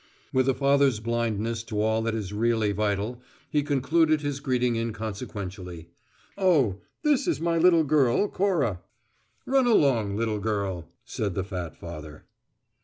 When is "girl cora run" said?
7.83-9.67